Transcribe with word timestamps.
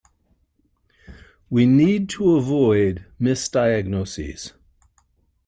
We 1.51 1.67
need 1.67 2.09
to 2.09 2.35
avoid 2.35 3.05
misdiagnoses. 3.21 4.51